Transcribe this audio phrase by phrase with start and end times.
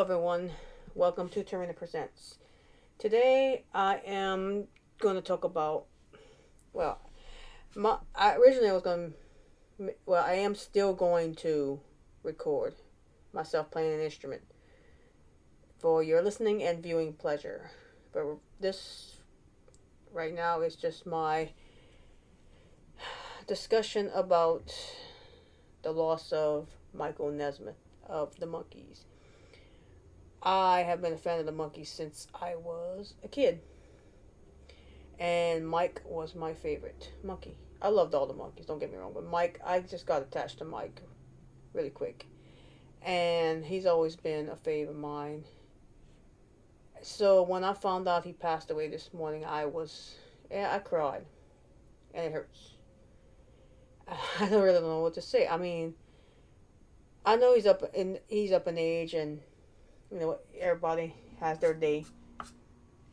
[0.00, 0.52] Everyone.
[0.94, 2.38] Welcome to Tarina Presents.
[2.98, 5.84] Today, I am going to talk about.
[6.72, 6.98] Well,
[7.76, 9.12] my I originally I was going.
[10.06, 11.80] Well, I am still going to
[12.22, 12.76] record
[13.34, 14.40] myself playing an instrument
[15.78, 17.70] for your listening and viewing pleasure.
[18.10, 18.24] But
[18.58, 19.18] this
[20.14, 21.50] right now is just my
[23.46, 24.74] discussion about
[25.82, 27.76] the loss of Michael Nesmith
[28.06, 29.04] of the Monkees.
[30.42, 33.60] I have been a fan of the Monkees since I was a kid.
[35.18, 37.56] And Mike was my favorite Monkee.
[37.82, 40.58] I loved all the Monkees, don't get me wrong, but Mike, I just got attached
[40.58, 41.02] to Mike
[41.74, 42.26] really quick.
[43.02, 45.44] And he's always been a favorite of mine.
[47.02, 50.16] So when I found out he passed away this morning, I was,
[50.50, 51.24] yeah, I cried.
[52.14, 52.74] And it hurts.
[54.40, 55.46] I don't really know what to say.
[55.46, 55.94] I mean,
[57.24, 59.40] I know he's up in he's up in age, and
[60.12, 62.04] you know everybody has their day.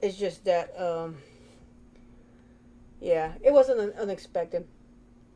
[0.00, 1.16] It's just that, um,
[3.00, 4.66] yeah, it wasn't unexpected.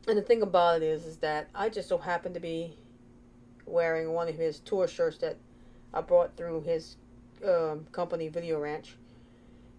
[0.07, 2.77] And the thing about it is, is that I just so happened to be
[3.65, 5.37] wearing one of his tour shirts that
[5.93, 6.97] I brought through his
[7.47, 8.93] um, company, Videoranch,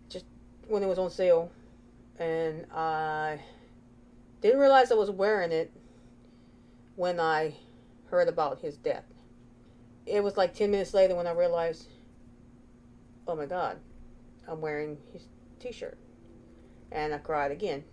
[0.08, 0.24] just
[0.69, 1.50] when it was on sale,
[2.19, 3.41] and I
[4.41, 5.72] didn't realize I was wearing it
[6.97, 7.54] when I
[8.10, 9.04] heard about his death.
[10.06, 11.88] It was like 10 minutes later when I realized,
[13.26, 13.78] oh my God,
[14.48, 15.26] I'm wearing his
[15.60, 15.98] t shirt.
[16.92, 17.84] And I cried again.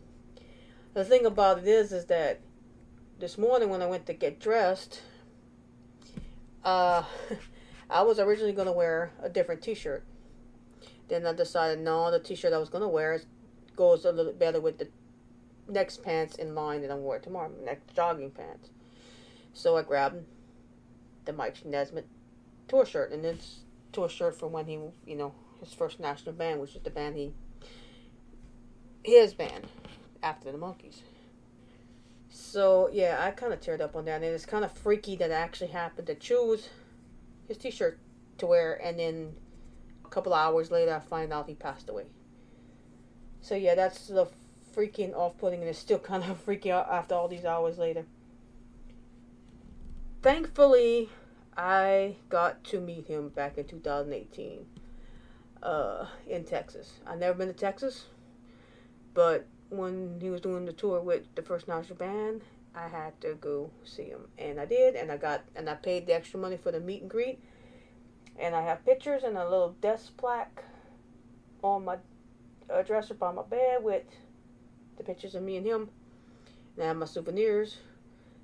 [0.93, 2.39] The thing about it is, is that
[3.19, 5.01] this morning when I went to get dressed,
[6.63, 7.03] uh,
[7.89, 10.03] I was originally going to wear a different t shirt.
[11.07, 13.21] Then I decided, no, the t shirt I was going to wear
[13.75, 14.87] goes a little better with the
[15.67, 18.69] next pants in line that I'm wearing tomorrow, next jogging pants.
[19.53, 20.23] So I grabbed
[21.25, 22.05] the Mike Nesmith
[22.67, 23.59] tour shirt, and it's
[23.91, 27.15] tour shirt from when he, you know, his first national band, which is the band
[27.15, 27.33] he,
[29.03, 29.67] his band,
[30.21, 31.01] after the Monkees.
[32.29, 35.31] So yeah, I kind of teared up on that, and it's kind of freaky that
[35.31, 36.69] I actually happened to choose
[37.47, 37.99] his T-shirt
[38.39, 39.33] to wear, and then
[40.03, 42.05] a couple hours later, I find out he passed away.
[43.41, 44.27] So yeah, that's the
[44.75, 48.05] freaking off-putting, and it's still kind of freaky after all these hours later
[50.23, 51.09] thankfully,
[51.55, 54.65] I got to meet him back in 2018
[55.61, 56.93] uh, in Texas.
[57.05, 58.05] I've never been to Texas,
[59.13, 62.41] but when he was doing the tour with the First National Band,
[62.73, 66.07] I had to go see him, and I did, and I got and I paid
[66.07, 67.39] the extra money for the meet and greet,
[68.39, 70.63] and I have pictures and a little desk plaque
[71.61, 71.97] on my
[72.69, 74.03] uh, dresser by my bed with
[74.97, 75.89] the pictures of me and him,
[76.75, 77.77] and I have my souvenirs.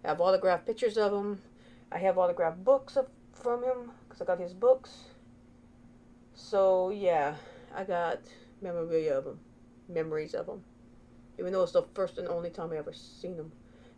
[0.03, 1.41] I have autographed pictures of him
[1.91, 4.91] I have autographed books of, from him because I got his books.
[6.35, 7.35] So yeah,
[7.75, 8.19] I got
[8.61, 9.39] memorabilia of him,
[9.87, 10.63] memories of him.
[11.37, 13.51] Even though it's the first and only time I ever seen him,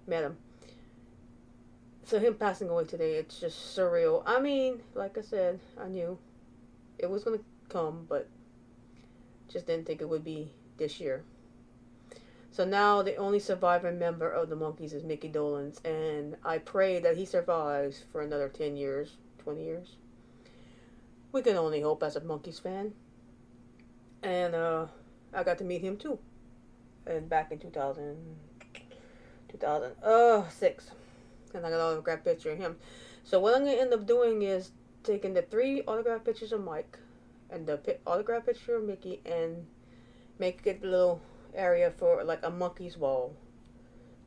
[0.07, 0.37] met him.
[2.03, 4.23] So him passing away today, it's just surreal.
[4.25, 6.17] I mean, like I said, I knew
[6.97, 8.27] it was gonna come, but
[9.47, 11.23] just didn't think it would be this year.
[12.51, 16.99] So now the only surviving member of the Monkees is Mickey Dolenz, and I pray
[16.99, 19.95] that he survives for another 10 years, 20 years.
[21.31, 22.91] We can only hope as a Monkees fan.
[24.21, 24.87] And uh,
[25.33, 26.19] I got to meet him too.
[27.07, 28.17] And back in 2000,
[29.49, 30.91] 2006.
[31.53, 32.75] And I got an autograph picture of him.
[33.23, 34.71] So what I'm going to end up doing is
[35.03, 36.99] taking the three autograph pictures of Mike
[37.49, 39.65] and the autograph picture of Mickey and
[40.37, 41.21] make it a little
[41.55, 43.35] area for like a Monkees wall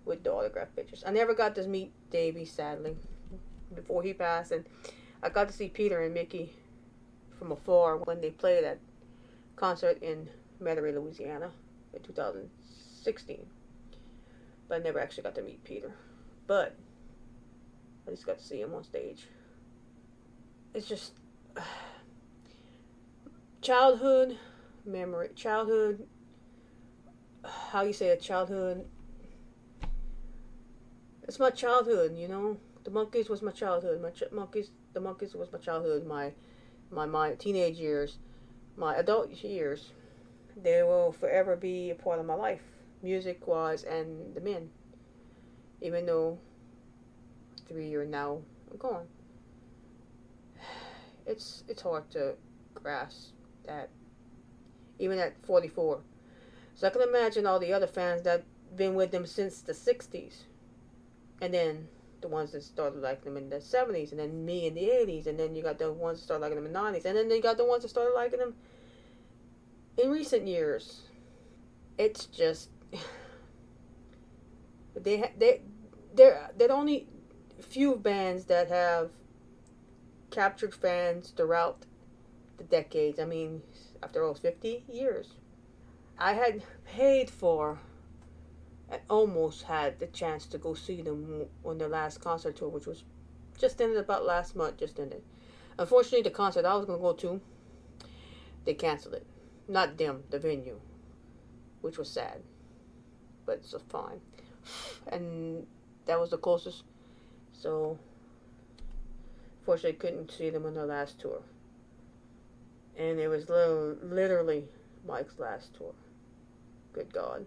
[0.04, 1.02] with the autograph pictures.
[1.06, 2.96] I never got to meet Davey, sadly,
[3.74, 4.64] before he passed, and
[5.22, 6.52] I got to see Peter and Mickey
[7.38, 8.78] from afar when they played at
[9.56, 10.28] concert in
[10.62, 11.50] Metairie, Louisiana,
[11.92, 13.46] in 2016.
[14.68, 15.92] But I never actually got to meet Peter.
[16.46, 16.76] But
[18.06, 19.26] I just got to see him on stage.
[20.74, 21.12] It's just
[23.60, 24.38] childhood
[24.84, 26.06] memory, childhood
[27.44, 28.84] how you say a childhood.
[31.22, 32.58] It's my childhood, you know.
[32.84, 34.00] The Monkees was my childhood.
[34.02, 36.06] My ch- Monkees, the Monkees was my childhood.
[36.06, 36.32] My,
[36.90, 38.18] my, my teenage years,
[38.76, 39.92] my adult years.
[40.62, 42.62] They will forever be a part of my life,
[43.02, 44.70] music wise, and the men.
[45.80, 46.38] Even though
[47.68, 48.40] three years now
[48.78, 49.06] gone.
[51.26, 52.34] It's it's hard to
[52.74, 53.32] grasp
[53.66, 53.88] that.
[54.98, 56.02] Even at 44
[56.74, 58.44] so I can imagine all the other fans that
[58.76, 60.42] been with them since the 60s.
[61.40, 61.88] And then
[62.20, 65.26] the ones that started liking them in the 70s, and then me in the 80s,
[65.26, 67.30] and then you got the ones that started liking them in the 90s, and then
[67.30, 68.54] you got the ones that started liking them
[69.98, 71.02] in recent years.
[71.98, 72.70] It's just
[74.94, 75.60] they they
[76.14, 77.06] they're they're the only
[77.60, 79.10] few bands that have
[80.30, 81.84] captured fans throughout
[82.58, 83.18] the decades.
[83.18, 83.62] I mean,
[84.02, 85.34] after all, 50 years.
[86.18, 87.80] I had paid for
[88.88, 92.86] and almost had the chance to go see them on their last concert tour, which
[92.86, 93.04] was
[93.58, 95.22] just ended about last month, just ended.
[95.78, 97.40] Unfortunately, the concert I was going to go to,
[98.64, 99.26] they canceled it.
[99.66, 100.78] Not them, the venue,
[101.80, 102.42] which was sad,
[103.46, 104.20] but it's fine.
[105.08, 105.66] And
[106.06, 106.84] that was the closest.
[107.52, 107.98] So,
[109.64, 111.40] fortunately, couldn't see them on their last tour.
[112.96, 114.64] And it was literally
[115.06, 115.92] Mike's last tour.
[116.94, 117.44] Good God.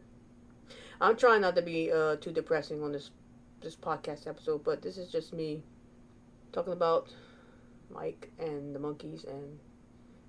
[0.99, 3.11] I'm trying not to be uh, too depressing on this
[3.61, 5.63] this podcast episode, but this is just me
[6.51, 7.13] talking about
[7.89, 9.25] Mike and the Monkees.
[9.25, 9.57] And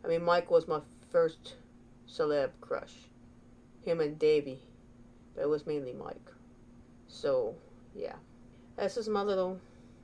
[0.05, 0.81] I mean, Mike was my
[1.11, 1.56] first
[2.09, 2.94] celeb crush.
[3.82, 4.61] Him and Davey,
[5.35, 6.31] but it was mainly Mike.
[7.09, 7.56] So
[7.94, 8.17] yeah,
[8.76, 9.59] this is my little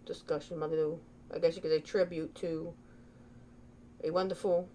[0.07, 0.99] discussion, my little
[1.33, 2.75] I guess you could say tribute to
[4.03, 4.69] a wonderful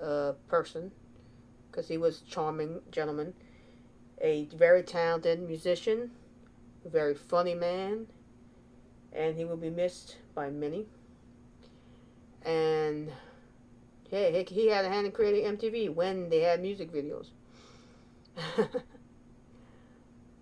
[0.00, 0.92] uh, person
[1.78, 3.32] because he was a charming gentleman,
[4.20, 6.10] a very talented musician,
[6.84, 8.04] a very funny man,
[9.12, 10.86] and he will be missed by many.
[12.44, 13.12] And
[14.10, 17.28] hey, he had a hand in creating MTV when they had music videos.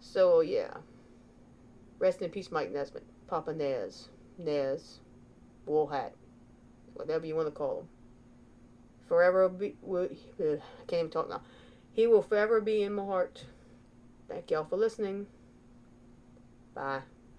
[0.01, 0.73] so yeah,
[1.99, 5.01] rest in peace, Mike Nesmith, Papa Nez, Nez,
[5.67, 6.15] Wool Hat,
[6.95, 7.89] whatever you want to call him
[9.07, 9.77] forever be.
[9.83, 10.09] Will,
[10.41, 11.43] I can't even talk now.
[11.93, 13.45] He will forever be in my heart.
[14.29, 15.27] Thank y'all for listening.
[16.75, 17.03] Bye.